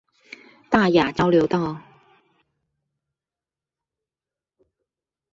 [0.67, 1.79] 大雅交流道